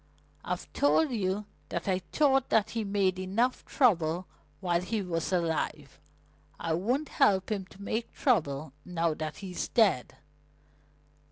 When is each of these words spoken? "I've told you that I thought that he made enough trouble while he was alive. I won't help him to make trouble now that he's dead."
"I've 0.43 0.65
told 0.73 1.11
you 1.11 1.45
that 1.69 1.87
I 1.87 1.99
thought 1.99 2.49
that 2.49 2.71
he 2.71 2.83
made 2.83 3.19
enough 3.19 3.63
trouble 3.65 4.25
while 4.59 4.81
he 4.81 4.99
was 5.03 5.31
alive. 5.31 5.99
I 6.59 6.73
won't 6.73 7.09
help 7.09 7.51
him 7.51 7.67
to 7.67 7.79
make 7.79 8.11
trouble 8.11 8.73
now 8.83 9.13
that 9.13 9.37
he's 9.45 9.67
dead." 9.67 10.15